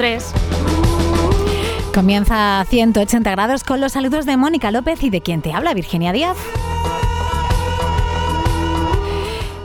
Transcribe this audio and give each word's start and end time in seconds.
3. 0.00 0.32
Comienza 1.92 2.64
180 2.66 3.30
grados 3.32 3.64
con 3.64 3.82
los 3.82 3.92
saludos 3.92 4.24
de 4.24 4.38
Mónica 4.38 4.70
López 4.70 5.02
y 5.02 5.10
de 5.10 5.20
quien 5.20 5.42
te 5.42 5.52
habla, 5.52 5.74
Virginia 5.74 6.10
Díaz. 6.10 6.38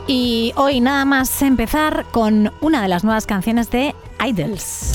Y 0.06 0.52
hoy 0.56 0.82
nada 0.82 1.06
más 1.06 1.40
empezar 1.40 2.04
con 2.10 2.52
una 2.60 2.82
de 2.82 2.88
las 2.88 3.02
nuevas 3.02 3.24
canciones 3.24 3.70
de 3.70 3.94
Idols. 4.22 4.85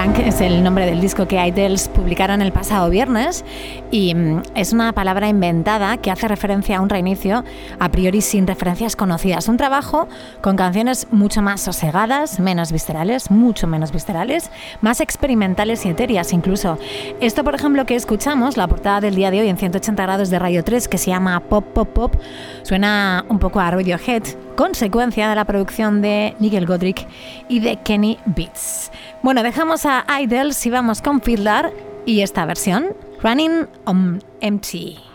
Tank 0.00 0.18
es 0.20 0.40
el 0.40 0.64
nombre 0.64 0.86
del 0.86 0.98
disco 0.98 1.28
que 1.28 1.36
Idols 1.46 1.88
publicaron 1.88 2.40
el 2.40 2.52
pasado 2.52 2.88
viernes 2.88 3.44
y 3.90 4.14
mm, 4.14 4.44
es 4.54 4.72
una 4.72 4.94
palabra 4.94 5.28
inventada 5.28 5.98
que 5.98 6.10
hace 6.10 6.26
referencia 6.26 6.78
a 6.78 6.80
un 6.80 6.88
reinicio 6.88 7.44
a 7.78 7.90
priori 7.90 8.22
sin 8.22 8.46
referencias 8.46 8.96
conocidas. 8.96 9.46
Un 9.46 9.58
trabajo 9.58 10.08
con 10.40 10.56
canciones 10.56 11.06
mucho 11.10 11.42
más 11.42 11.60
sosegadas, 11.60 12.40
menos 12.40 12.72
viscerales, 12.72 13.30
mucho 13.30 13.66
menos 13.66 13.92
viscerales, 13.92 14.50
más 14.80 15.02
experimentales 15.02 15.84
y 15.84 15.90
etéreas 15.90 16.32
incluso. 16.32 16.78
Esto, 17.20 17.44
por 17.44 17.54
ejemplo, 17.54 17.84
que 17.84 17.94
escuchamos, 17.94 18.56
la 18.56 18.68
portada 18.68 19.02
del 19.02 19.16
día 19.16 19.30
de 19.30 19.40
hoy 19.40 19.48
en 19.48 19.58
180 19.58 20.02
grados 20.02 20.30
de 20.30 20.38
Radio 20.38 20.64
3, 20.64 20.88
que 20.88 20.96
se 20.96 21.10
llama 21.10 21.38
Pop 21.40 21.66
Pop 21.74 21.90
Pop, 21.90 22.14
suena 22.62 23.26
un 23.28 23.38
poco 23.38 23.60
a 23.60 23.70
Radiohead, 23.70 24.22
consecuencia 24.56 25.28
de 25.28 25.34
la 25.34 25.44
producción 25.44 26.02
de 26.02 26.34
Nigel 26.38 26.66
Godric 26.66 27.06
y 27.48 27.60
de 27.60 27.76
Kenny 27.76 28.18
Beats. 28.26 28.90
Bueno, 29.22 29.42
dejamos 29.42 29.86
a 29.86 30.04
Idols 30.20 30.64
y 30.66 30.70
vamos 30.70 31.02
con 31.02 31.20
Fiddler 31.20 31.72
y 32.06 32.20
esta 32.20 32.46
versión, 32.46 32.96
Running 33.22 33.66
on 33.84 34.22
Empty. 34.40 35.09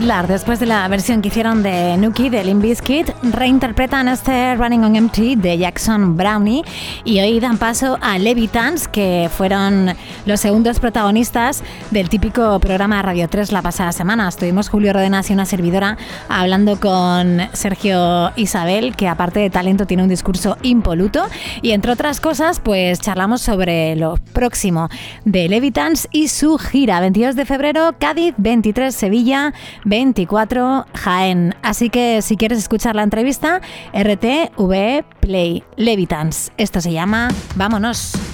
Después 0.00 0.58
de 0.58 0.64
la 0.64 0.88
versión 0.88 1.20
que 1.20 1.28
hicieron 1.28 1.62
de 1.62 1.98
Nuki 1.98 2.30
de 2.30 2.42
Limp 2.42 2.64
reinterpretan 3.22 4.08
este 4.08 4.56
Running 4.56 4.84
on 4.84 4.96
Empty 4.96 5.36
de 5.36 5.58
Jackson 5.58 6.16
Brownie 6.16 6.62
y 7.04 7.20
hoy 7.20 7.38
dan 7.38 7.58
paso 7.58 7.98
a 8.00 8.18
Levitans, 8.18 8.88
que 8.88 9.28
fueron 9.30 9.94
los 10.24 10.40
segundos 10.40 10.80
protagonistas 10.80 11.62
del 11.90 12.08
típico 12.08 12.58
programa 12.60 13.02
Radio 13.02 13.28
3 13.28 13.52
la 13.52 13.60
pasada 13.60 13.92
semana. 13.92 14.26
Estuvimos 14.26 14.70
Julio 14.70 14.94
Rodenas 14.94 15.28
y 15.28 15.34
una 15.34 15.44
servidora 15.44 15.98
hablando 16.30 16.80
con 16.80 17.38
Sergio 17.52 18.32
Isabel, 18.36 18.96
que 18.96 19.06
aparte 19.06 19.40
de 19.40 19.50
talento 19.50 19.86
tiene 19.86 20.02
un 20.02 20.08
discurso 20.08 20.56
impoluto 20.62 21.26
y 21.60 21.72
entre 21.72 21.92
otras 21.92 22.20
cosas, 22.20 22.58
pues 22.58 23.00
charlamos 23.00 23.42
sobre 23.42 23.96
lo 23.96 24.16
próximo 24.40 24.88
de 25.26 25.50
Levitans 25.50 26.08
y 26.12 26.28
su 26.28 26.56
gira 26.56 26.98
22 27.00 27.36
de 27.36 27.44
febrero, 27.44 27.94
Cádiz, 27.98 28.32
23 28.38 28.94
Sevilla, 28.94 29.52
24 29.84 30.86
Jaén. 30.94 31.54
Así 31.60 31.90
que 31.90 32.22
si 32.22 32.38
quieres 32.38 32.58
escuchar 32.58 32.96
la 32.96 33.02
entrevista, 33.02 33.60
RTV 33.92 35.04
Play 35.20 35.62
Levitans. 35.76 36.52
Esto 36.56 36.80
se 36.80 36.90
llama 36.90 37.28
Vámonos. 37.54 38.29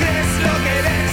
La 0.00 1.09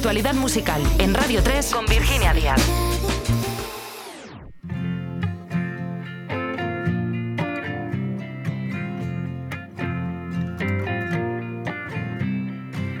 actualidad 0.00 0.32
musical 0.32 0.80
en 0.98 1.12
Radio 1.12 1.42
3 1.42 1.72
con 1.74 1.84
Virginia 1.84 2.32
Díaz. 2.32 2.58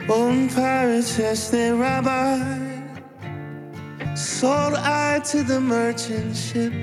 When 0.06 0.50
pirates, 0.50 1.50
they 1.50 1.72
rob 1.72 2.06
I, 2.06 2.84
sold 4.14 4.74
I 4.74 5.20
to 5.32 5.42
the 5.42 5.58
merchant 5.58 6.36
ship. 6.36 6.74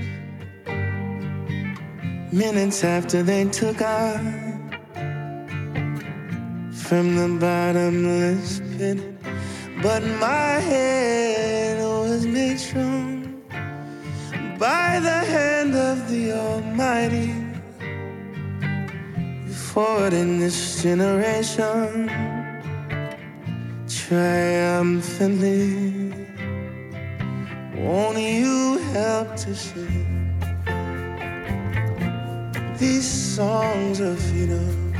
Minutes 2.32 2.84
after 2.84 3.22
they 3.22 3.46
took 3.46 3.84
I 3.84 4.18
from 6.72 7.16
the 7.16 7.38
bottomless 7.40 8.62
pit, 8.80 9.17
but 9.82 10.04
my 10.04 10.60
head 10.72 11.84
was 11.84 12.26
made 12.26 12.60
strong 12.60 13.42
by 14.58 15.00
the 15.00 15.20
hand 15.34 15.76
of 15.76 16.10
the 16.10 16.32
Almighty. 16.32 17.34
Forward 19.72 20.14
in 20.14 20.40
this 20.40 20.82
generation, 20.82 22.10
triumphantly, 23.88 26.12
won't 27.76 28.18
you 28.18 28.80
help 28.94 29.36
to 29.36 29.56
sing 29.56 30.34
these 32.80 33.08
songs 33.08 34.00
of 34.00 34.20
freedom? 34.20 34.94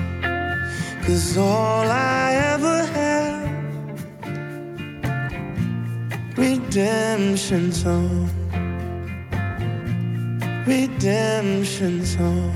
Cause 1.04 1.38
all 1.38 1.90
I 1.90 2.34
ever 2.54 2.86
had, 2.86 3.27
redemption 6.38 7.72
song, 7.72 8.30
redemption 10.68 12.06
song. 12.06 12.54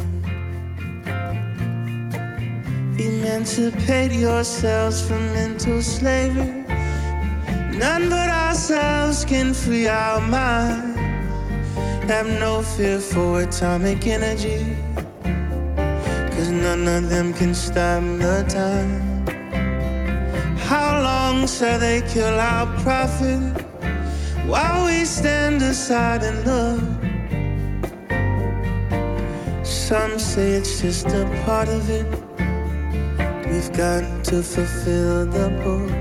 Emancipate 3.00 4.12
yourselves 4.12 5.02
from 5.02 5.26
mental 5.34 5.82
slavery. 5.82 6.64
None 7.76 8.08
but 8.10 8.30
ourselves 8.30 9.26
can 9.26 9.52
free 9.52 9.88
our 9.88 10.22
minds. 10.22 10.96
Have 12.06 12.28
no 12.28 12.62
fear 12.62 13.00
for 13.00 13.42
atomic 13.42 14.06
energy. 14.06 14.78
Cause 15.24 16.52
none 16.52 16.88
of 16.88 17.10
them 17.10 17.34
can 17.34 17.56
stop 17.56 18.04
the 18.04 18.46
time. 18.48 19.26
How 20.58 21.02
long 21.02 21.48
shall 21.48 21.80
they 21.80 22.02
kill 22.02 22.40
our 22.40 22.68
prophet 22.82 23.61
while 24.48 24.86
we 24.86 25.06
stand 25.06 25.62
aside 25.62 26.24
and 26.24 26.46
look? 26.46 26.82
Some 29.66 30.20
say 30.20 30.54
it's 30.54 30.82
just 30.82 31.08
a 31.08 31.26
part 31.46 31.68
of 31.70 31.90
it. 31.90 32.06
We've 33.48 33.74
got 33.74 34.04
to 34.26 34.42
fulfill 34.42 35.26
the 35.26 35.50
book. 35.64 35.92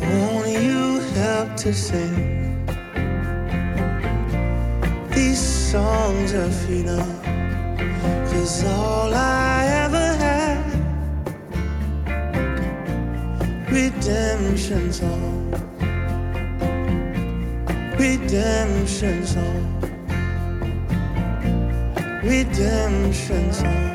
Won't 0.00 0.48
you 0.48 1.00
help 1.20 1.56
to 1.56 1.72
sing 1.74 2.66
these 5.10 5.40
songs 5.40 6.32
of 6.32 6.54
freedom? 6.64 7.06
Cause 8.30 8.64
all 8.64 9.12
I 9.12 9.66
ever 9.84 10.06
had, 10.24 10.64
redemption 13.70 14.92
song, 14.92 15.39
redemption 18.00 19.26
song, 19.26 19.62
redemption 22.24 23.52
song. 23.52 23.89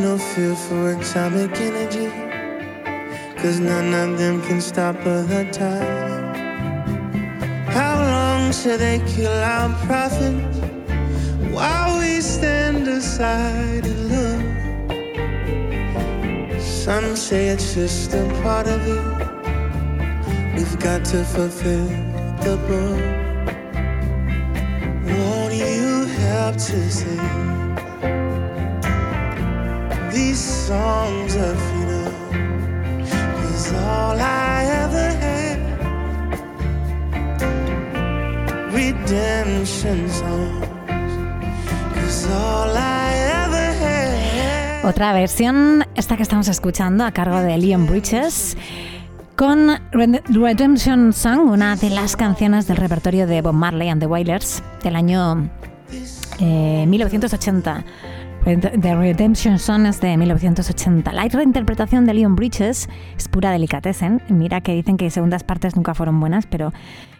No 0.00 0.16
fear 0.16 0.54
for 0.54 0.92
atomic 0.92 1.50
energy. 1.60 2.08
Cause 3.36 3.58
none 3.58 3.92
of 3.94 4.18
them 4.18 4.40
can 4.42 4.60
stop 4.60 4.96
other 5.04 5.50
time. 5.50 6.34
How 7.66 7.96
long 8.00 8.52
shall 8.52 8.78
they 8.78 9.00
kill 9.06 9.32
our 9.32 9.70
prophets 9.86 10.58
while 11.52 11.98
we 11.98 12.20
stand 12.20 12.86
aside 12.86 13.86
and 13.86 14.08
look? 14.12 14.42
Some 16.60 17.16
say 17.16 17.48
it's 17.48 17.74
just 17.74 18.14
a 18.14 18.24
part 18.42 18.66
of 18.68 18.80
it. 18.86 19.04
We've 20.54 20.78
got 20.78 21.04
to 21.06 21.24
fulfill 21.24 21.88
the 22.44 22.56
book. 22.68 23.00
Won't 25.06 25.54
you 25.54 26.06
help 26.06 26.56
to 26.56 26.90
sing 26.90 27.67
songs 30.68 31.34
of 31.36 31.56
freedom? 31.70 32.12
Cause 33.40 33.72
all 33.72 34.18
I 34.20 34.66
ever 34.84 35.08
had, 35.24 35.58
redemption 38.70 40.10
songs. 40.10 40.66
Cause 41.94 42.26
all 42.30 42.76
I 42.76 43.14
ever 43.46 43.72
had. 43.80 44.84
Otra 44.84 45.14
versión, 45.14 45.86
esta 45.94 46.16
que 46.18 46.22
estamos 46.22 46.48
escuchando 46.48 47.04
a 47.04 47.12
cargo 47.12 47.40
de 47.40 47.56
Leon 47.56 47.86
Bridges, 47.86 48.54
con 49.36 49.68
Red- 49.92 50.20
Redemption 50.28 51.14
Song, 51.14 51.48
una 51.50 51.76
de 51.76 51.88
las 51.88 52.14
canciones 52.16 52.66
del 52.66 52.76
repertorio 52.76 53.26
de 53.26 53.40
Bob 53.40 53.54
Marley 53.54 53.88
and 53.88 54.00
the 54.02 54.06
Wailers 54.06 54.62
del 54.82 54.96
año 54.96 55.48
eh, 56.40 56.84
1980. 56.86 57.84
The 58.56 58.96
Redemption 58.96 59.58
Song 59.58 59.84
es 59.84 60.00
de 60.00 60.16
1980. 60.16 61.12
La 61.12 61.28
reinterpretación 61.28 62.06
de 62.06 62.14
Leon 62.14 62.34
Bridges 62.34 62.88
es 63.14 63.28
pura 63.28 63.50
delicatessen. 63.50 64.22
Mira 64.30 64.62
que 64.62 64.72
dicen 64.72 64.96
que 64.96 65.10
segundas 65.10 65.44
partes 65.44 65.76
nunca 65.76 65.92
fueron 65.94 66.18
buenas, 66.18 66.46
pero 66.46 66.72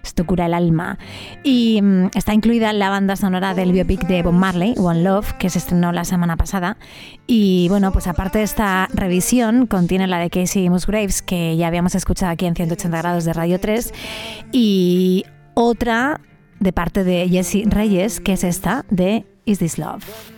esto 0.02 0.24
cura 0.24 0.46
el 0.46 0.54
alma. 0.54 0.98
Y 1.44 1.82
mm, 1.82 2.12
está 2.14 2.32
incluida 2.32 2.70
en 2.70 2.78
la 2.78 2.88
banda 2.88 3.14
sonora 3.14 3.52
del 3.52 3.72
biopic 3.72 4.06
de 4.06 4.22
Bob 4.22 4.32
Marley, 4.32 4.74
One 4.78 5.02
Love, 5.02 5.34
que 5.34 5.50
se 5.50 5.58
estrenó 5.58 5.92
la 5.92 6.06
semana 6.06 6.38
pasada. 6.38 6.78
Y 7.26 7.66
bueno, 7.68 7.92
pues 7.92 8.06
aparte 8.06 8.38
de 8.38 8.44
esta 8.44 8.88
revisión, 8.94 9.66
contiene 9.66 10.06
la 10.06 10.20
de 10.20 10.30
Casey 10.30 10.70
Musgraves, 10.70 11.20
que 11.20 11.58
ya 11.58 11.66
habíamos 11.66 11.94
escuchado 11.94 12.32
aquí 12.32 12.46
en 12.46 12.56
180 12.56 12.96
grados 12.96 13.26
de 13.26 13.34
Radio 13.34 13.60
3, 13.60 13.92
y 14.50 15.26
otra 15.52 16.22
de 16.58 16.72
parte 16.72 17.04
de 17.04 17.28
Jesse 17.28 17.64
Reyes, 17.66 18.18
que 18.18 18.32
es 18.32 18.44
esta 18.44 18.86
de 18.88 19.26
Is 19.44 19.58
This 19.58 19.76
Love. 19.76 20.37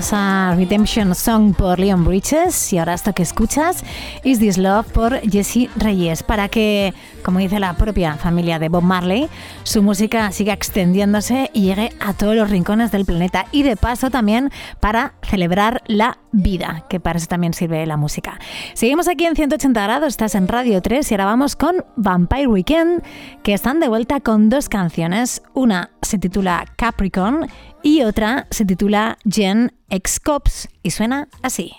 Redemption 0.00 1.12
Song 1.12 1.54
por 1.54 1.80
Leon 1.80 2.04
Bridges 2.04 2.72
y 2.72 2.78
ahora 2.78 2.94
esto 2.94 3.12
que 3.12 3.24
escuchas 3.24 3.82
Is 4.22 4.38
This 4.38 4.56
Love 4.56 4.86
por 4.92 5.20
Jesse 5.22 5.68
Reyes 5.74 6.22
para 6.22 6.48
que, 6.48 6.94
como 7.24 7.40
dice 7.40 7.58
la 7.58 7.72
propia 7.72 8.14
familia 8.14 8.60
de 8.60 8.68
Bob 8.68 8.84
Marley, 8.84 9.28
su 9.64 9.82
música 9.82 10.30
siga 10.30 10.52
extendiéndose 10.52 11.50
y 11.52 11.62
llegue 11.62 11.92
a 11.98 12.12
todos 12.12 12.36
los 12.36 12.48
rincones 12.48 12.92
del 12.92 13.06
planeta. 13.06 13.46
Y 13.50 13.64
de 13.64 13.76
paso 13.76 14.08
también 14.08 14.52
para 14.78 15.14
celebrar 15.22 15.82
la 15.88 16.18
vida, 16.32 16.84
que 16.88 17.00
para 17.00 17.18
eso 17.18 17.26
también 17.26 17.54
sirve 17.54 17.84
la 17.86 17.96
música. 17.96 18.38
Seguimos 18.74 19.08
aquí 19.08 19.24
en 19.26 19.36
180 19.36 19.82
grados, 19.82 20.08
estás 20.08 20.34
en 20.34 20.48
Radio 20.48 20.82
3 20.82 21.10
y 21.10 21.14
ahora 21.14 21.24
vamos 21.26 21.56
con 21.56 21.84
Vampire 21.96 22.46
Weekend, 22.46 23.02
que 23.42 23.54
están 23.54 23.80
de 23.80 23.88
vuelta 23.88 24.20
con 24.20 24.48
dos 24.48 24.68
canciones. 24.68 25.42
Una 25.54 25.90
se 26.02 26.18
titula 26.18 26.64
Capricorn 26.76 27.48
y 27.82 28.02
otra 28.02 28.46
se 28.50 28.64
titula 28.64 29.18
Gen 29.28 29.72
X 29.90 30.20
Cops 30.20 30.68
y 30.82 30.90
suena 30.90 31.28
así. 31.42 31.72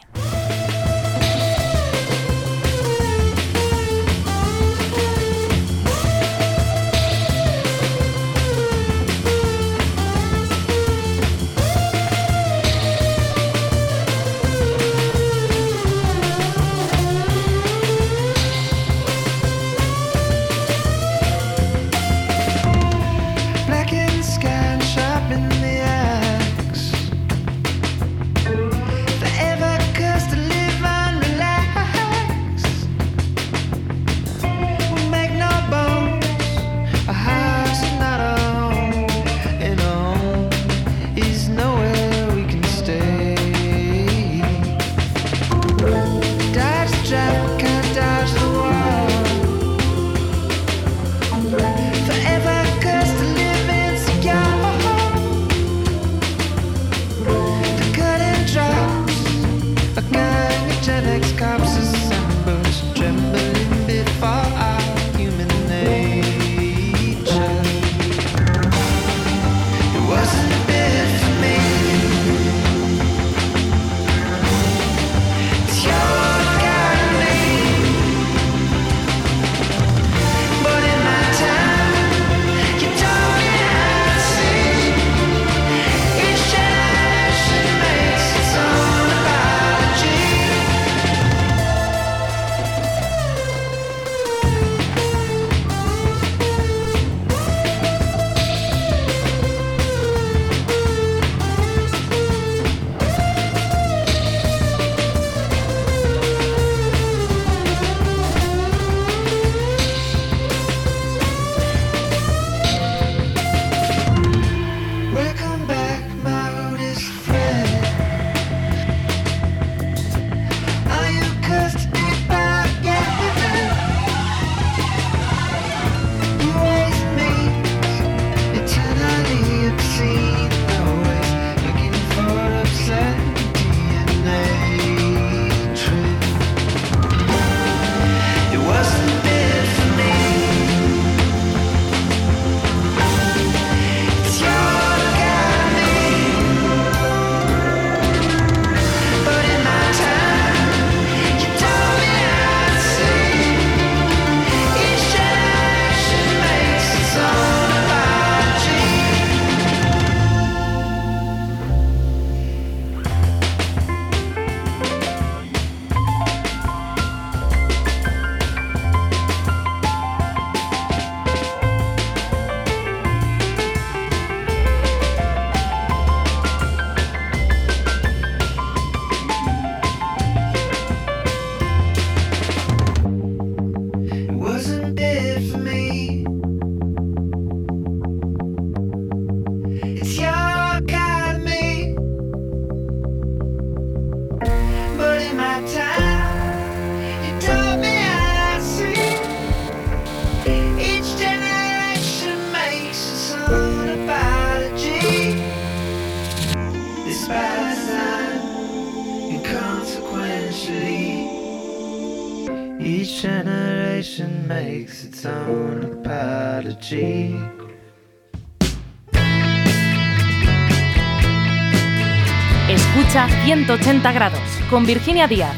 180 223.70 224.12
grados 224.14 224.42
con 224.68 224.84
Virginia 224.84 225.28
Díaz 225.28 225.54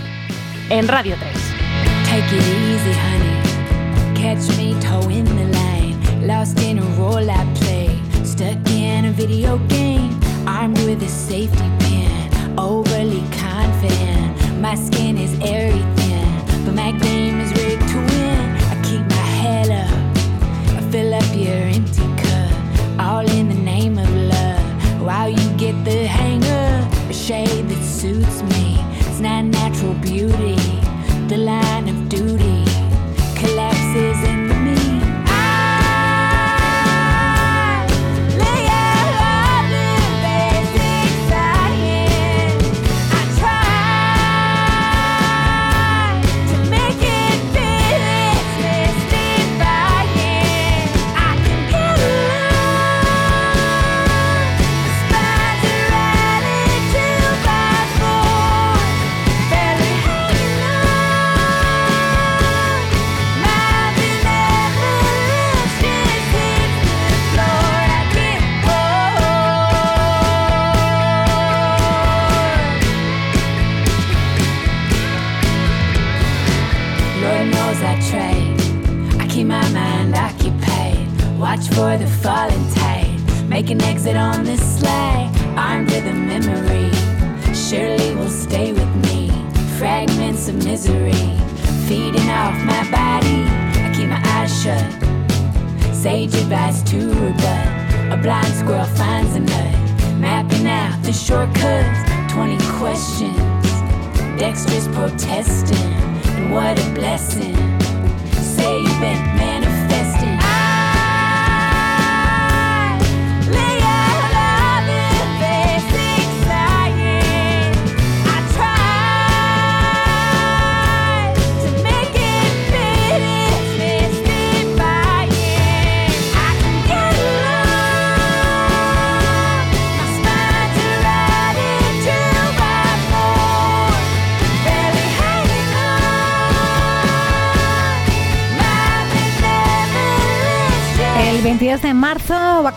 en 0.70 0.86
Radio 0.90 1.16
3. 1.16 1.32
Take 2.10 2.36
it 2.36 2.44
easy, 2.68 2.92
honey. 2.92 4.14
Catch 4.14 4.50
me 4.58 4.76
the 4.82 5.48
line. 5.54 6.28
Lost 6.28 6.60
in 6.60 6.80
a 6.80 6.86
role 6.98 7.32
I 7.32 7.46
play. 7.62 7.98
Stuck 8.26 8.70
in 8.70 9.06
a 9.06 9.12
video 9.14 9.60
game. 9.70 10.20
Armed 10.46 10.78
with 10.80 11.02
a 11.02 11.08
safety 11.08 11.64
pin. 11.80 12.12
Overly 12.60 13.24
confident. 13.40 14.60
My 14.60 14.76
skin 14.76 15.18
is 15.18 15.32
airy 15.40 15.82
thin. 15.96 16.66
But 16.66 16.76
my 16.76 16.92
game 16.92 17.40
is 17.40 17.54
rigged 17.64 17.88
to 17.92 17.98
win. 17.98 18.58
I 18.72 18.76
keep 18.84 19.08
my 19.08 19.28
head 19.40 19.72
up. 19.72 20.78
I 20.78 20.82
fill 20.92 21.14
up 21.14 21.34
your 21.34 21.54
empty 21.54 22.04
cup. 22.22 23.00
All 23.00 23.26
in 23.30 23.48
the 23.48 23.56
name 23.56 23.98
of 23.98 24.14
love. 24.14 25.02
While 25.02 25.30
you 25.30 25.50
get 25.58 25.86
the 25.86 26.08
hang 26.08 26.42
suits 28.02 28.42
me. 28.42 28.78
It's 28.98 29.20
not 29.20 29.46
natural 29.46 29.94
beauty. 29.94 30.56
The 31.28 31.38
line 31.38 31.88
of 31.88 32.10
duty 32.10 32.61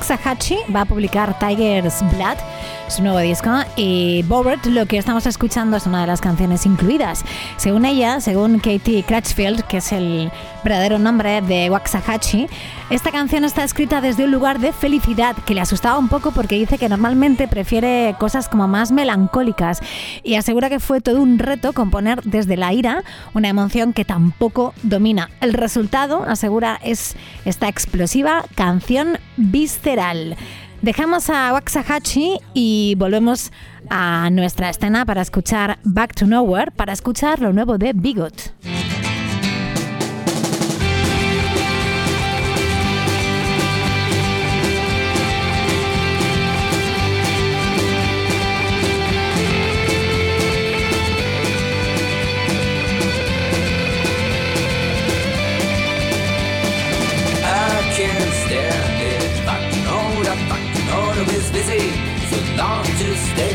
Waxahachie 0.05 0.59
va 0.69 0.83
a 0.83 0.85
publicar 0.85 1.33
Tiger's 1.39 2.03
Blood, 2.13 2.37
su 2.89 3.03
nuevo 3.03 3.19
disco, 3.19 3.51
y 3.77 4.23
Bobert, 4.25 4.67
lo 4.67 4.87
que 4.87 4.99
estamos 4.99 5.27
escuchando 5.27 5.77
es 5.77 5.87
una 5.87 6.03
de 6.03 6.07
las 6.07 6.21
canciones 6.21 6.67
incluidas. 6.67 7.25
Según 7.57 7.85
ella, 7.85 8.21
según 8.21 8.59
Katie 8.59 9.03
Crutchfield, 9.05 9.63
que 9.65 9.79
es 9.79 9.93
el 9.93 10.31
verdadero 10.63 10.99
nombre 10.99 11.41
de 11.43 11.71
Waxahachie, 11.71 12.49
esta 12.91 13.11
canción 13.11 13.45
está 13.45 13.65
escrita 13.65 14.01
desde 14.01 14.25
un 14.25 14.31
lugar 14.31 14.59
de 14.59 14.73
felicidad 14.73 15.37
que 15.47 15.55
le 15.55 15.61
asustaba 15.61 15.99
un 15.99 16.09
poco 16.09 16.33
porque 16.33 16.57
dice 16.57 16.79
que 16.79 16.89
normalmente 16.89 17.49
prefiere 17.49 18.15
cosas 18.19 18.49
como 18.49 18.69
más 18.69 18.93
melancólicas 18.93 19.81
y 20.23 20.35
asegura 20.35 20.69
que 20.69 20.81
fue 20.81 21.01
todo 21.01 21.21
un 21.23 21.39
reto 21.39 21.73
componer 21.73 22.23
desde 22.23 22.57
la 22.57 22.73
ira 22.73 23.03
una 23.33 23.49
emoción 23.49 23.93
que 23.93 24.05
tampoco 24.05 24.75
domina. 24.83 25.31
El 25.41 25.55
resultado, 25.55 26.25
asegura, 26.25 26.79
es 26.83 27.17
esta 27.45 27.69
explosiva 27.69 28.45
canción 28.55 29.19
visceral. 29.37 30.37
Dejamos 30.85 31.31
a 31.31 31.51
Waxahachie 31.55 32.41
y 32.53 32.95
volvemos 32.99 33.53
a 33.89 34.29
nuestra 34.31 34.69
escena 34.69 35.07
para 35.07 35.23
escuchar 35.23 35.79
Back 35.83 36.15
to 36.15 36.27
Nowhere, 36.27 36.73
para 36.73 36.93
escuchar 36.93 37.41
lo 37.41 37.55
nuevo 37.55 37.79
de 37.79 37.95
Bigot. 37.95 38.53
Long 62.57 62.85
to 62.85 63.17
stay. 63.17 63.55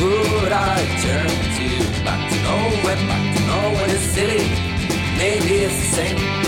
Would 0.00 0.52
I 0.52 0.78
turn 1.04 1.30
to 1.56 2.04
back 2.04 2.22
to 2.30 2.36
nowhere, 2.42 2.96
back 3.08 3.36
to 3.36 3.42
nowhere 3.46 3.90
is 3.90 4.02
silly? 4.14 4.48
Maybe 5.18 5.64
it's 5.64 5.76
the 5.76 5.96
same. 5.96 6.39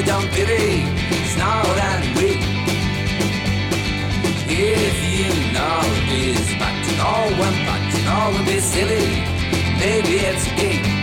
To 0.00 0.06
nowhere, 0.06 0.22
don't 0.22 0.30
pity. 0.32 0.84
Snarl 1.34 1.66
and 1.66 2.16
weak. 2.16 2.40
If 4.52 4.96
you 5.16 5.52
know 5.52 5.80
this, 6.08 6.58
back 6.58 6.84
to 6.86 6.92
nowhere, 6.96 7.66
back 7.66 7.92
to 7.92 8.02
nowhere, 8.04 8.46
be 8.46 8.60
silly. 8.60 9.10
Maybe 9.78 10.18
it's 10.18 10.46
a 10.46 10.99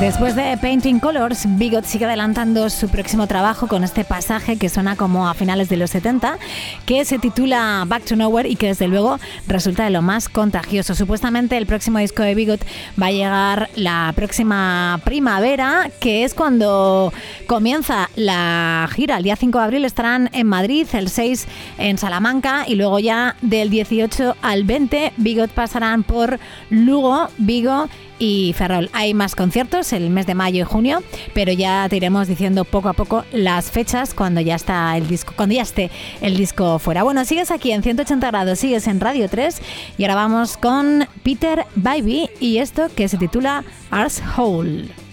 Después 0.00 0.36
de 0.36 0.56
Painting 0.56 1.00
Colors, 1.00 1.44
Bigot 1.58 1.84
sigue 1.84 2.04
adelantando 2.04 2.70
su 2.70 2.88
próximo 2.88 3.26
trabajo 3.26 3.66
con 3.66 3.82
este 3.82 4.04
pasaje 4.04 4.56
que 4.56 4.68
suena 4.68 4.94
como 4.94 5.28
a 5.28 5.34
finales 5.34 5.68
de 5.68 5.76
los 5.76 5.90
70, 5.90 6.38
que 6.86 7.04
se 7.04 7.18
titula 7.18 7.84
Back 7.84 8.04
to 8.04 8.14
Nowhere 8.14 8.48
y 8.48 8.54
que 8.54 8.68
desde 8.68 8.86
luego 8.86 9.18
resulta 9.48 9.82
de 9.82 9.90
lo 9.90 10.00
más 10.00 10.28
contagioso. 10.28 10.94
Supuestamente 10.94 11.56
el 11.56 11.66
próximo 11.66 11.98
disco 11.98 12.22
de 12.22 12.36
Bigot 12.36 12.64
va 13.00 13.06
a 13.06 13.10
llegar 13.10 13.70
la 13.74 14.12
próxima 14.14 15.00
primavera, 15.02 15.90
que 15.98 16.22
es 16.22 16.32
cuando 16.32 17.12
comienza 17.48 18.08
la 18.14 18.88
gira. 18.94 19.16
El 19.16 19.24
día 19.24 19.34
5 19.34 19.58
de 19.58 19.64
abril 19.64 19.84
estarán 19.84 20.30
en 20.32 20.46
Madrid, 20.46 20.86
el 20.92 21.08
6 21.08 21.48
en 21.78 21.98
Salamanca 21.98 22.64
y 22.68 22.76
luego 22.76 23.00
ya 23.00 23.34
del 23.42 23.68
18 23.68 24.36
al 24.42 24.62
20 24.62 25.14
Bigot 25.16 25.50
pasarán 25.50 26.04
por 26.04 26.38
Lugo, 26.70 27.30
Vigo 27.36 27.88
y 28.18 28.54
Ferrol. 28.56 28.90
Hay 28.92 29.14
más 29.14 29.34
conciertos 29.34 29.92
el 29.92 30.10
mes 30.10 30.26
de 30.26 30.34
mayo 30.34 30.62
y 30.62 30.64
junio, 30.64 31.02
pero 31.34 31.52
ya 31.52 31.88
te 31.88 31.96
iremos 31.96 32.28
diciendo 32.28 32.64
poco 32.64 32.88
a 32.88 32.92
poco 32.92 33.24
las 33.32 33.70
fechas 33.70 34.14
cuando 34.14 34.40
ya 34.40 34.54
está 34.54 34.96
el 34.96 35.08
disco, 35.08 35.32
cuando 35.36 35.54
ya 35.54 35.62
esté 35.62 35.90
el 36.20 36.36
disco 36.36 36.78
fuera. 36.78 37.02
Bueno, 37.02 37.24
sigues 37.24 37.50
aquí 37.50 37.72
en 37.72 37.82
180 37.82 38.26
grados, 38.26 38.58
sigues 38.58 38.86
en 38.86 39.00
Radio 39.00 39.28
3 39.28 39.60
y 39.96 40.04
ahora 40.04 40.14
vamos 40.14 40.56
con 40.56 41.06
Peter 41.22 41.64
Baby 41.74 42.30
y 42.40 42.58
esto 42.58 42.88
que 42.94 43.08
se 43.08 43.18
titula 43.18 43.64
Ars 43.90 44.22
Hole. 44.36 45.07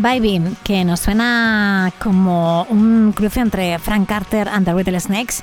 By 0.00 0.20
que 0.64 0.82
nos 0.84 1.00
suena 1.00 1.92
como 2.02 2.62
un 2.70 3.12
cruce 3.12 3.40
entre 3.40 3.78
Frank 3.78 4.08
Carter 4.08 4.48
and 4.48 4.64
the 4.64 4.72
Rattlesnakes 4.72 5.42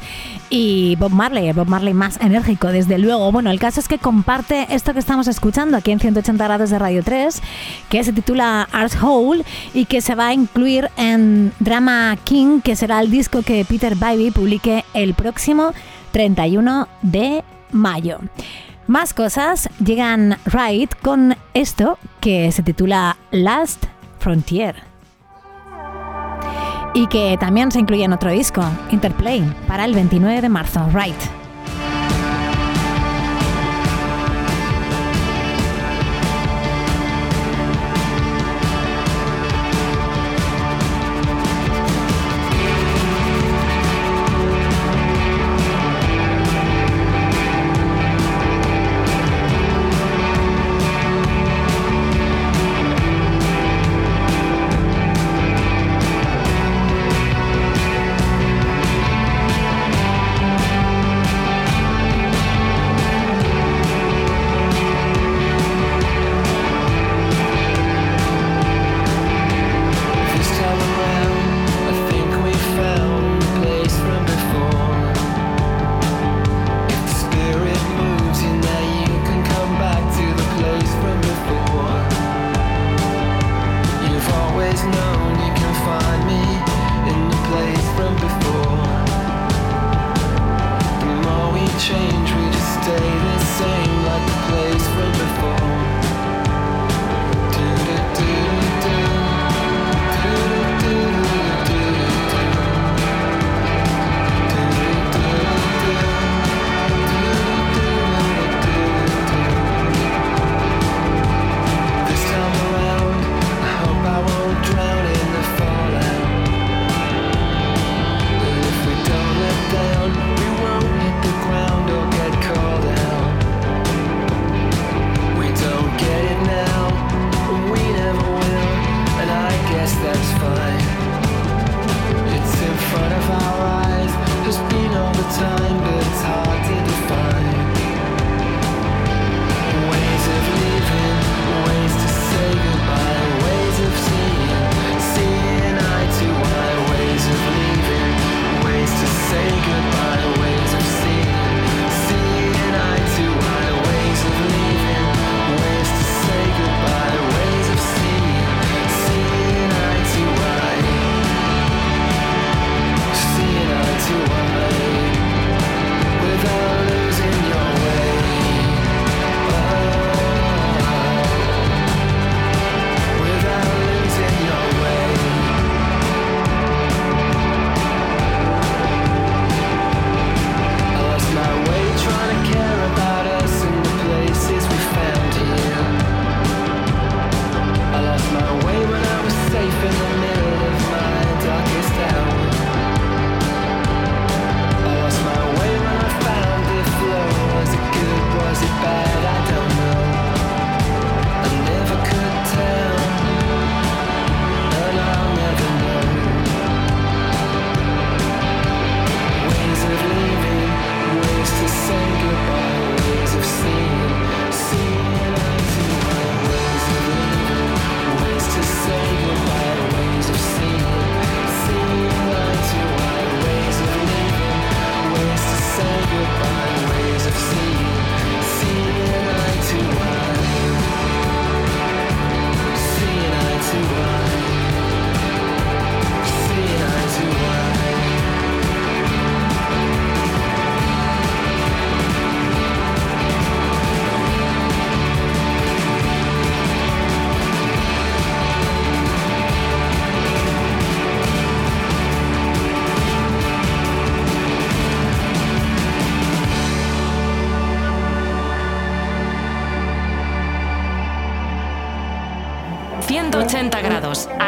y 0.49 0.95
Bob 0.95 1.11
Marley, 1.11 1.51
Bob 1.53 1.67
Marley 1.67 1.93
más 1.93 2.19
enérgico, 2.21 2.67
desde 2.69 2.97
luego. 2.97 3.31
Bueno, 3.31 3.51
el 3.51 3.59
caso 3.59 3.79
es 3.79 3.87
que 3.87 3.99
comparte 3.99 4.65
esto 4.71 4.93
que 4.93 4.99
estamos 4.99 5.27
escuchando 5.27 5.77
aquí 5.77 5.91
en 5.91 5.99
180 5.99 6.43
grados 6.43 6.71
de 6.71 6.79
Radio 6.79 7.03
3, 7.03 7.41
que 7.89 8.03
se 8.03 8.13
titula 8.13 8.67
Art 8.71 8.93
Hole 9.01 9.45
y 9.75 9.85
que 9.85 10.01
se 10.01 10.15
va 10.15 10.27
a 10.27 10.33
incluir 10.33 10.89
en 10.97 11.53
Drama 11.59 12.17
King, 12.23 12.61
que 12.61 12.75
será 12.75 12.99
el 13.01 13.11
disco 13.11 13.43
que 13.43 13.63
Peter 13.63 13.95
Bybee 13.95 14.31
publique 14.31 14.85
el 14.95 15.13
próximo 15.13 15.71
31 16.13 16.87
de 17.03 17.43
mayo. 17.71 18.19
Más 18.87 19.13
cosas 19.13 19.69
llegan 19.83 20.37
Right 20.45 20.95
con 21.01 21.35
esto 21.53 21.99
que 22.21 22.51
se 22.51 22.63
titula 22.63 23.17
Last 23.31 23.85
Frontier. 24.27 24.75
Y 26.93 27.07
que 27.07 27.37
también 27.39 27.71
se 27.71 27.79
incluye 27.79 28.03
en 28.03 28.11
otro 28.11 28.29
disco, 28.29 28.61
Interplay, 28.91 29.41
para 29.69 29.85
el 29.85 29.93
29 29.93 30.41
de 30.41 30.49
marzo, 30.49 30.85
Right. 30.93 31.46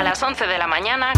Las 0.10 0.24
11 0.24 0.48
de 0.48 0.58
la 0.58 0.66
mañana 0.66 1.14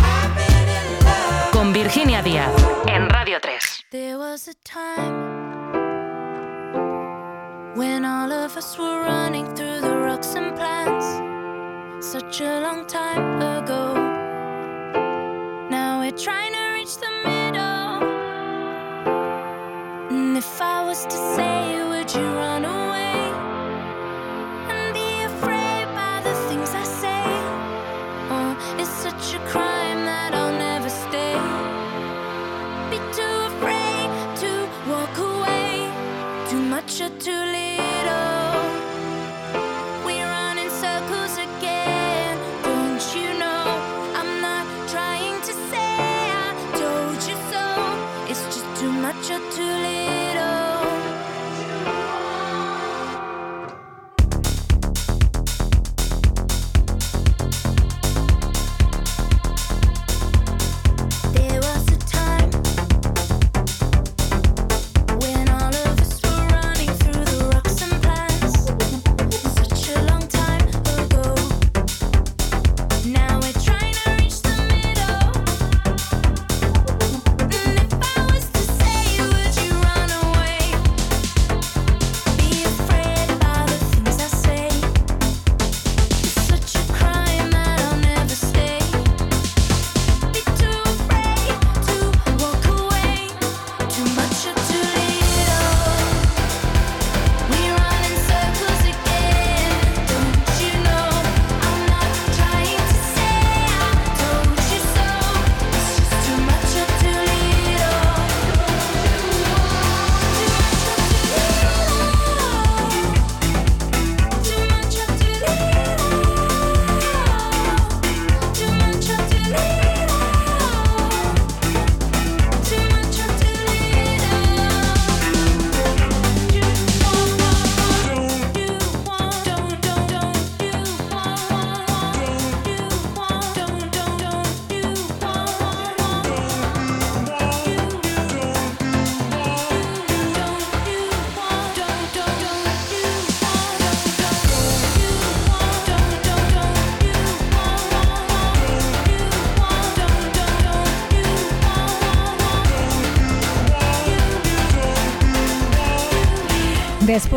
con 1.54 1.72
Virginia 1.72 2.22
Díaz 2.22 2.52
en 2.88 3.10
Radio 3.10 3.40
3. 3.40 3.86
There 3.90 4.18
was 4.18 4.50
a 4.50 4.54
time 4.66 5.32
when 7.74 8.04
all 8.04 8.30
of 8.34 8.58
us 8.58 8.78
were 8.78 9.02
running 9.06 9.46
through 9.56 9.80
the 9.80 9.96
rocks 9.96 10.36
and 10.36 10.54
plants. 10.58 11.06
Such 12.06 12.42
a 12.42 12.60
long 12.60 12.86
time 12.86 13.42
ago. 13.42 13.94
Now 15.70 16.02
we're 16.02 16.12
trying 16.12 16.52
to 16.52 16.74
reach 16.74 16.98
the 16.98 17.12
middle. 17.24 18.04
And 20.10 20.38
if 20.38 20.62
I 20.62 20.84
was 20.86 21.06
to 21.06 21.18
say, 21.38 21.82
would 21.88 22.14
you 22.14 22.28
run 22.36 22.66
away? 22.66 22.81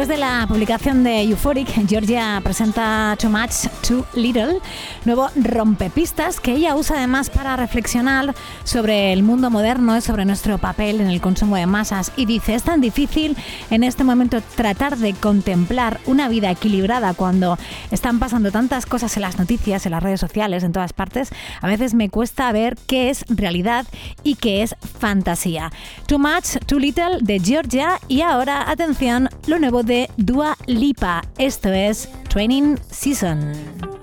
Después 0.04 0.20
de 0.20 0.26
la 0.26 0.46
publicación 0.46 1.02
de 1.02 1.22
Euphoric, 1.22 1.88
Georgia 1.88 2.38
presenta 2.44 3.16
Too 3.18 3.30
Much, 3.30 3.68
Too 3.88 4.04
Little, 4.12 4.58
nuevo 5.06 5.30
rompepistas 5.34 6.40
que 6.40 6.52
ella 6.52 6.76
usa 6.76 6.98
además 6.98 7.30
para 7.30 7.56
reflexionar 7.56 8.34
sobre 8.64 9.14
el 9.14 9.22
mundo 9.22 9.48
moderno 9.48 9.96
y 9.96 10.02
sobre 10.02 10.26
nuestro 10.26 10.58
papel 10.58 11.00
en 11.00 11.06
el 11.06 11.22
consumo 11.22 11.56
de 11.56 11.64
masas. 11.64 12.12
Y 12.18 12.26
dice, 12.26 12.54
es 12.54 12.64
tan 12.64 12.82
difícil 12.82 13.34
en 13.70 13.82
este 13.82 14.04
momento 14.04 14.42
tratar 14.56 14.98
de 14.98 15.14
contemplar 15.14 16.00
una 16.04 16.28
vida 16.28 16.50
equilibrada 16.50 17.14
cuando 17.14 17.56
están 17.90 18.18
pasando 18.18 18.50
tantas 18.52 18.84
cosas 18.84 19.16
en 19.16 19.22
las 19.22 19.38
noticias, 19.38 19.86
en 19.86 19.92
las 19.92 20.02
redes 20.02 20.20
sociales, 20.20 20.64
en 20.64 20.72
todas 20.72 20.92
partes. 20.92 21.30
A 21.62 21.66
veces 21.66 21.94
me 21.94 22.10
cuesta 22.10 22.52
ver 22.52 22.76
qué 22.86 23.08
es 23.08 23.24
realidad 23.30 23.86
y 24.22 24.34
qué 24.34 24.62
es 24.62 24.76
fantasía. 25.00 25.72
Too 26.06 26.18
Much, 26.18 26.58
Too 26.66 26.78
Little 26.78 27.20
de 27.22 27.40
Georgia 27.40 27.98
y 28.06 28.20
ahora, 28.20 28.70
atención, 28.70 29.30
lo 29.46 29.58
nuevo 29.58 29.82
de 29.82 29.93
Dua 30.16 30.56
Lipa. 30.66 31.22
Esto 31.38 31.68
es 31.70 32.08
Training 32.28 32.76
Season. 32.90 33.93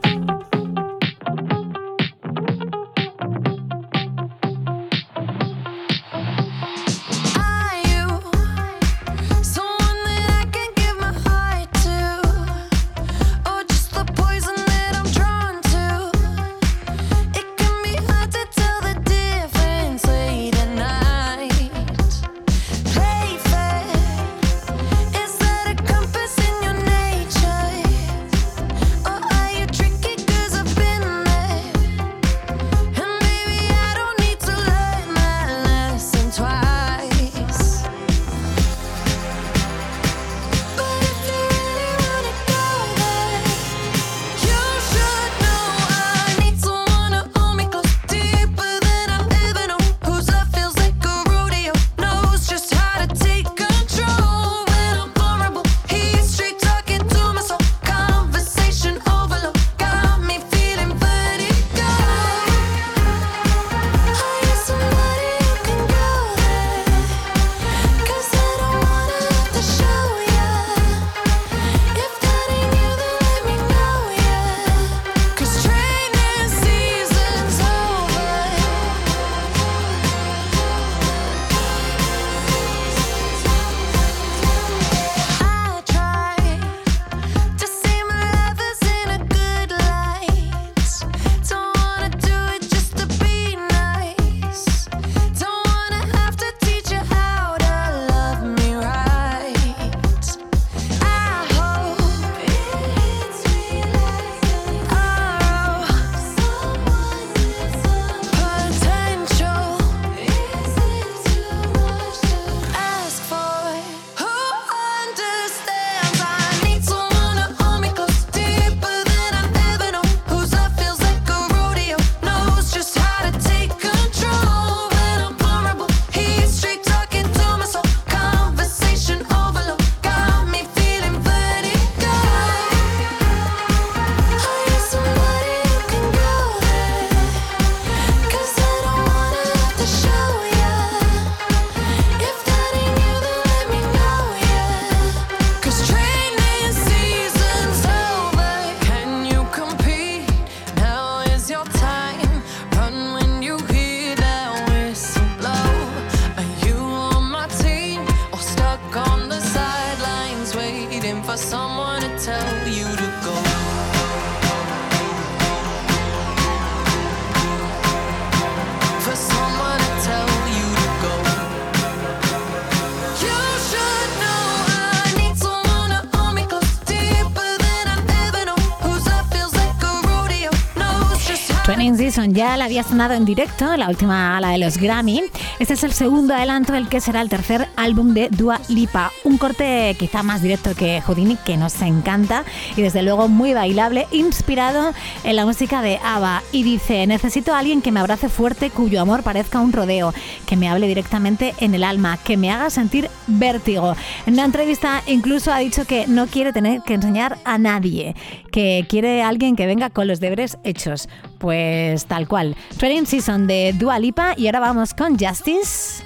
Season 182.12 182.34
ya 182.34 182.57
la 182.57 182.66
había 182.66 182.84
sonado 182.84 183.14
en 183.14 183.24
directo, 183.24 183.78
la 183.78 183.88
última, 183.88 184.38
la 184.41 184.49
de 184.49 184.57
los 184.57 184.78
Grammy. 184.78 185.22
Este 185.59 185.76
es 185.76 185.84
el 185.86 185.93
segundo 185.93 186.34
adelanto 186.34 186.74
del 186.74 186.89
que 186.89 186.99
será 186.99 187.22
el 187.22 187.30
tercer 187.30 187.70
álbum 187.78 188.14
de 188.14 188.28
Dua 188.28 188.59
Lipa. 188.68 189.14
Un 189.24 189.38
corte 189.38 189.95
quizá 189.97 190.22
más 190.22 190.41
directo 190.41 190.76
que 190.76 190.99
Houdini, 190.99 191.38
que 191.38 191.55
nos 191.55 191.82
encanta 191.82 192.43
y 192.76 192.82
desde 192.82 193.01
luego 193.01 193.30
muy 193.30 193.53
bailable, 193.53 194.07
inspirado 194.12 194.93
en 195.24 195.38
la 195.38 195.45
música 195.45 195.82
de 195.82 195.99
ABBA. 196.03 196.43
Y 196.51 196.64
dice, 196.64 197.07
necesito 197.07 197.53
a 197.53 197.59
alguien 197.59 197.82
que 197.82 197.93
me 197.93 198.01
abrace 198.01 198.28
fuerte, 198.28 198.72
cuyo 198.72 198.99
amor 198.99 199.24
parezca 199.24 199.62
un 199.62 199.72
rodeo, 199.72 200.14
que 200.45 200.57
me 200.57 200.68
hable 200.68 200.88
directamente 200.88 201.55
en 201.59 201.76
el 201.76 201.86
alma, 201.86 202.18
que 202.18 202.36
me 202.36 202.51
haga 202.51 202.70
sentir 202.70 203.09
vértigo. 203.28 203.95
En 204.26 204.34
una 204.34 204.43
entrevista 204.43 205.01
incluso 205.07 205.53
ha 205.53 205.59
dicho 205.59 205.86
que 205.86 206.07
no 206.07 206.28
quiere 206.28 206.51
tener 206.51 206.82
que 206.82 206.95
enseñar 206.95 207.38
a 207.45 207.57
nadie, 207.57 208.18
que 208.51 208.86
quiere 208.89 209.24
alguien 209.24 209.55
que 209.55 209.66
venga 209.66 209.89
con 209.89 210.09
los 210.09 210.20
deberes 210.20 210.57
hechos. 210.66 211.07
Pues 211.42 212.06
tal 212.06 212.28
cual. 212.28 212.56
Trading 212.78 213.06
Season 213.06 213.48
de 213.48 213.74
Dua 213.74 213.98
Lipa 213.98 214.36
y 214.38 214.46
ahora 214.46 214.60
vamos 214.60 214.94
con 214.94 215.18
Justice. 215.18 216.04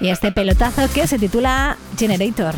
Y 0.00 0.08
este 0.08 0.32
pelotazo 0.32 0.90
que 0.92 1.06
se 1.06 1.18
titula 1.18 1.76
Generator. 1.98 2.54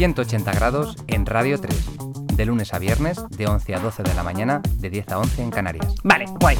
180 0.00 0.52
grados 0.52 0.96
en 1.08 1.26
Radio 1.26 1.60
3. 1.60 1.76
De 2.34 2.46
lunes 2.46 2.72
a 2.72 2.78
viernes, 2.78 3.22
de 3.36 3.46
11 3.46 3.74
a 3.74 3.80
12 3.80 4.02
de 4.02 4.14
la 4.14 4.22
mañana, 4.22 4.62
de 4.76 4.88
10 4.88 5.10
a 5.10 5.18
11 5.18 5.42
en 5.42 5.50
Canarias. 5.50 5.94
Vale, 6.02 6.24
guay. 6.40 6.56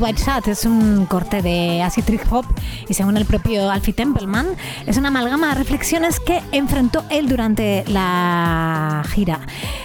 White 0.00 0.22
Shut 0.22 0.48
es 0.48 0.64
un 0.64 1.04
corte 1.04 1.42
de 1.42 1.82
acid 1.82 2.04
trip 2.04 2.22
hop 2.32 2.46
y 2.88 2.94
según 2.94 3.18
el 3.18 3.26
propio 3.26 3.70
Alfie 3.70 3.92
Templeman 3.92 4.46
es 4.86 4.96
una 4.96 5.08
amalgama 5.08 5.48
de 5.48 5.56
reflexiones 5.56 6.18
que 6.20 6.40
enfrentó 6.52 7.04
él 7.10 7.28
durante 7.28 7.84
la 7.86 9.04
gira. 9.10 9.40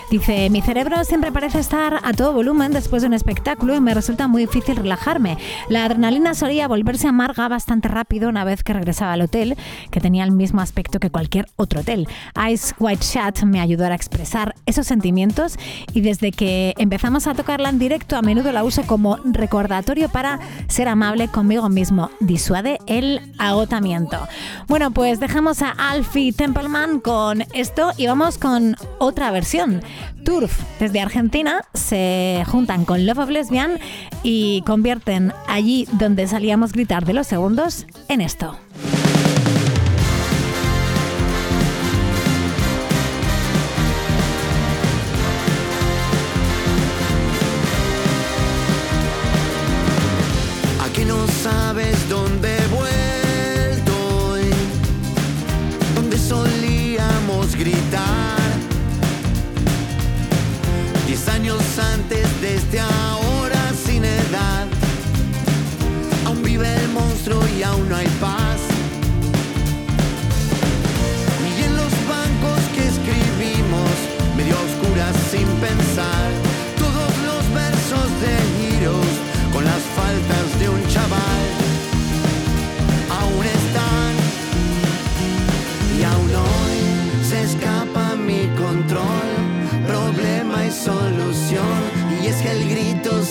Dice, 0.10 0.52
mi 0.52 0.62
cerebro 0.62 1.04
siempre 1.04 1.32
parece 1.32 1.60
estar 1.60 2.00
a 2.04 2.14
todo 2.14 2.32
volumen 2.32 2.72
después 2.72 3.02
de 3.02 3.08
un 3.08 3.16
espectáculo 3.16 3.76
y 3.76 3.82
me 3.82 3.94
resulta 3.94 4.28
muy 4.28 4.46
difícil 4.46 4.76
relajarme. 4.76 5.38
La 5.68 5.86
adrenalina 5.86 6.36
solía 6.36 6.68
volverse 6.68 7.08
amarga 7.08 7.48
bastante 7.48 7.88
rápido 7.88 8.30
una 8.30 8.44
vez 8.44 8.64
que 8.64 8.74
regresaba 8.74 9.14
al 9.14 9.22
hotel, 9.22 9.58
que 9.90 10.00
tenía 10.00 10.24
el 10.24 10.32
mismo 10.32 10.62
aspecto 10.62 11.00
que 11.00 11.10
cualquier 11.10 11.48
otro 11.56 11.82
hotel. 11.82 12.08
Eyes 12.36 12.76
White 12.78 13.04
Shut 13.04 13.44
me 13.44 13.60
ayudó 13.60 13.86
a 13.86 13.96
expresar 13.96 14.54
esos 14.68 14.86
sentimientos 14.86 15.58
y 15.94 16.02
desde 16.02 16.32
que 16.32 16.76
empezamos 16.78 17.26
a 17.26 17.34
tocarla 17.34 17.70
en 17.70 17.80
directo 17.80 18.16
a 18.16 18.22
menudo 18.22 18.52
la 18.52 18.64
uso 18.64 18.84
como 18.84 19.18
recordatorio 19.26 20.10
para 20.10 20.40
ser 20.68 20.88
amable 20.88 21.30
conmigo 21.30 21.68
mismo. 21.70 22.12
Disuade 22.20 22.78
el 22.86 23.34
agotamiento. 23.40 24.28
Bueno, 24.68 24.92
pues 24.92 25.20
dejamos 25.20 25.64
a 25.64 25.72
Alfie 25.72 26.32
Templeman 26.32 27.00
con 27.00 27.44
esto 27.54 27.92
y 27.98 28.06
vamos 28.06 28.38
con 28.38 28.76
otra 29.00 29.32
versión. 29.32 29.82
Turf 30.24 30.60
desde 30.80 31.02
Argentina 31.02 31.62
se 31.74 32.44
juntan 32.48 32.86
con 32.86 33.06
Love 33.06 33.20
of 33.20 33.30
Lesbian 33.30 33.80
y 34.24 34.62
convierten 34.66 35.34
allí 35.48 35.88
donde 35.94 36.28
salíamos 36.28 36.74
gritar 36.74 37.06
de 37.06 37.14
los 37.14 37.28
segundos 37.28 37.86
en 38.08 38.22
esto. 38.22 38.58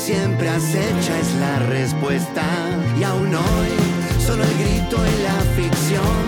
Siempre 0.04 0.50
acecha, 0.50 1.18
es 1.18 1.34
la 1.40 1.58
respuesta. 1.60 2.44
Y 3.00 3.04
aún 3.04 3.34
hoy, 3.34 3.72
solo 4.26 4.44
el 4.44 4.54
grito 4.62 4.96
y 4.96 5.22
la 5.22 5.38
ficción 5.56 6.18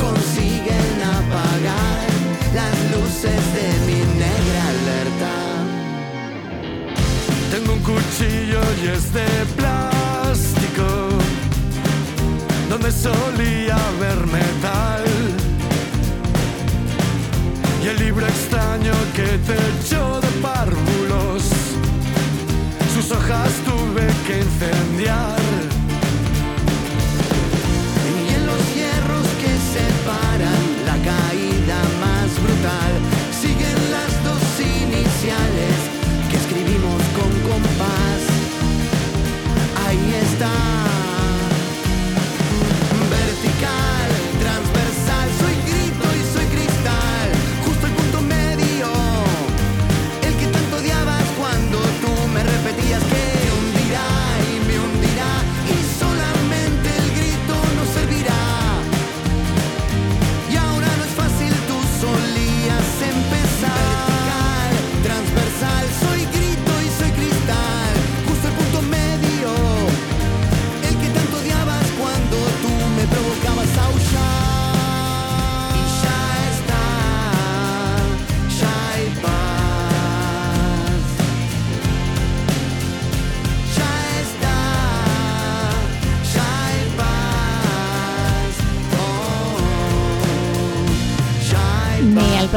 consiguen 0.00 0.96
apagar 1.18 2.06
las 2.54 2.74
luces 2.92 3.40
de 3.56 3.68
mi 3.86 4.00
negra 4.24 4.62
alerta. 4.74 5.34
Tengo 7.50 7.72
un 7.74 7.80
cuchillo 7.80 8.60
calles 8.60 9.12
de 9.12 9.28
plástico 9.56 10.88
donde 12.70 12.90
solía 12.90 13.76
haber 13.88 14.26
metal. 14.26 15.04
Y 17.82 17.88
el 17.88 17.98
libro 17.98 18.26
extraño 18.26 18.69
hojas 23.12 23.52
tuve 23.64 24.06
que 24.26 24.38
incendiar. 24.38 25.49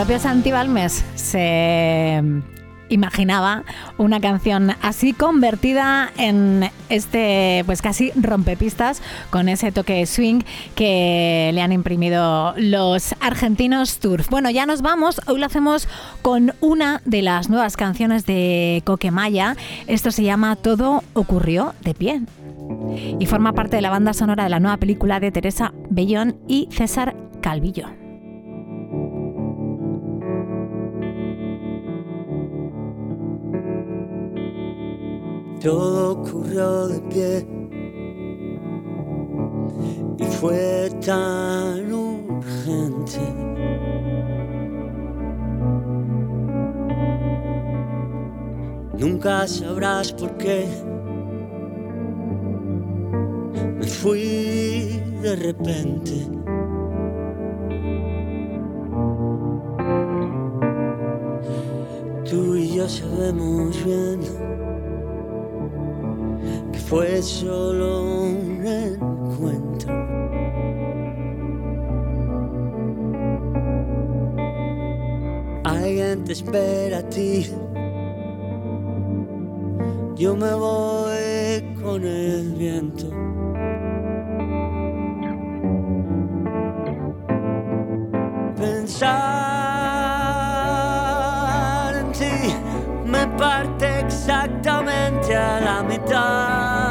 Propio 0.04 0.20
Santi 0.20 0.51
Balmes 0.51 1.06
se 1.16 2.22
imaginaba 2.89 3.64
una 3.97 4.20
canción 4.20 4.72
así 4.82 5.14
convertida 5.14 6.12
en 6.18 6.70
este 6.89 7.64
pues 7.66 7.82
casi 7.82 8.12
rompepistas 8.16 9.01
con 9.30 9.47
ese 9.47 9.72
toque 9.72 10.06
swing 10.06 10.41
que 10.76 11.51
le 11.54 11.62
han 11.62 11.72
imprimido 11.72 12.54
los 12.58 13.16
argentinos 13.22 13.99
Turf. 13.99 14.30
Bueno, 14.30 14.49
ya 14.49 14.66
nos 14.66 14.82
vamos, 14.82 15.22
hoy 15.26 15.39
lo 15.39 15.45
hacemos 15.45 15.88
con 16.22 16.54
una 16.60 17.01
de 17.06 17.22
las 17.22 17.47
nuevas 17.47 17.78
canciones 17.78 18.26
de 18.26 18.82
Coquemaya. 18.84 19.56
Esto 19.88 20.12
se 20.12 20.24
llama 20.24 20.58
Todo 20.58 21.01
ocurrió 21.14 21.76
de 21.80 21.93
pie 21.93 22.22
y 23.22 23.26
forma 23.26 23.54
parte 23.54 23.78
de 23.78 23.82
la 23.82 23.89
banda 23.89 24.12
sonora 24.12 24.43
de 24.43 24.49
la 24.49 24.60
nueva 24.60 24.76
película 24.76 25.22
de 25.22 25.32
Teresa 25.32 25.72
Bellón 25.89 26.36
y 26.45 26.68
César 26.72 27.16
Calvillo. 27.39 28.03
Todo 35.64 36.20
ocurrió 36.20 36.88
de 36.89 36.99
pie 37.03 37.47
y 40.18 40.24
fue 40.26 40.89
tan 41.05 41.89
urgente. 41.89 43.22
Nunca 48.97 49.47
sabrás 49.47 50.11
por 50.11 50.36
qué 50.36 50.68
me 53.78 53.88
fui 53.88 55.01
de 55.22 55.36
repente. 55.38 56.28
Tú 62.30 62.57
y 62.57 62.76
yo 62.76 62.89
sabemos 62.89 63.82
bien 63.86 64.53
fue 66.94 67.24
solo 67.24 68.04
un 68.04 68.64
encuentro. 68.64 69.91
Alguien 75.64 76.24
te 76.24 76.34
espera 76.34 77.00
a 77.00 77.10
ti. 77.10 77.50
Yo 80.16 80.36
me 80.36 80.54
voy 80.54 81.74
con 81.82 82.04
el 82.06 82.54
viento. 82.54 83.10
Pensar 88.56 89.16
en 91.96 92.12
ti 92.12 92.54
me 93.04 93.26
parte 93.36 94.02
exactamente 94.02 95.36
a 95.36 95.60
la 95.60 95.82
mitad. 95.82 96.83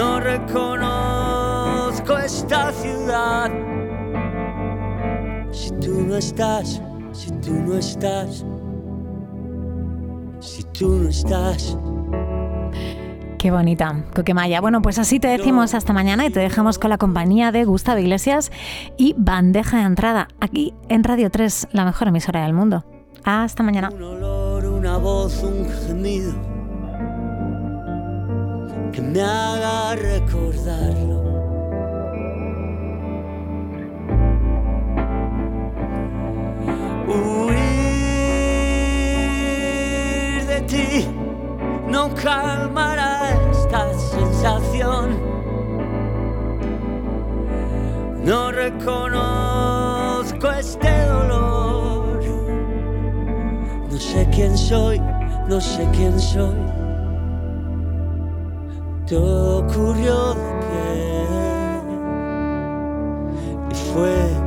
No 0.00 0.18
reconozco 0.18 2.16
esta 2.16 2.72
ciudad. 2.72 3.50
Si 5.52 5.70
tú 5.72 6.06
no 6.06 6.16
estás, 6.16 6.80
si 7.12 7.30
tú 7.32 7.52
no 7.52 7.76
estás, 7.76 8.46
si 10.40 10.62
tú 10.72 10.94
no 11.02 11.10
estás. 11.10 11.76
Qué 13.36 13.50
bonita, 13.50 14.06
Coquemaya. 14.16 14.62
Bueno, 14.62 14.80
pues 14.80 14.98
así 14.98 15.20
te 15.20 15.28
decimos 15.28 15.74
hasta 15.74 15.92
mañana 15.92 16.24
y 16.24 16.30
te 16.30 16.40
dejamos 16.40 16.78
con 16.78 16.88
la 16.88 16.96
compañía 16.96 17.52
de 17.52 17.66
Gustavo 17.66 17.98
Iglesias 17.98 18.50
y 18.96 19.14
Bandeja 19.18 19.80
de 19.80 19.84
Entrada, 19.84 20.28
aquí 20.40 20.72
en 20.88 21.04
Radio 21.04 21.30
3, 21.30 21.68
la 21.72 21.84
mejor 21.84 22.08
emisora 22.08 22.44
del 22.44 22.54
mundo. 22.54 22.86
Hasta 23.22 23.62
mañana. 23.62 23.90
Un 23.90 24.02
olor, 24.02 24.64
una 24.64 24.96
voz, 24.96 25.42
un 25.42 25.68
gemido 25.86 26.49
que 28.92 29.00
me 29.00 29.20
haga 29.22 29.94
recordarlo. 29.94 31.20
Huir 37.06 37.56
de 40.46 40.60
ti 40.62 41.06
no 41.88 42.14
calmará 42.14 43.30
esta 43.50 43.92
sensación. 43.94 45.18
No 48.24 48.50
reconozco 48.52 50.50
este 50.52 51.06
dolor. 51.06 52.22
No 53.90 53.98
sé 53.98 54.28
quién 54.32 54.56
soy, 54.56 55.00
no 55.48 55.60
sé 55.60 55.88
quién 55.92 56.18
soy. 56.18 56.79
Todo 59.10 59.66
ocurrió 59.66 60.36
pie 60.60 61.26
y 63.68 63.74
fue 63.74 64.39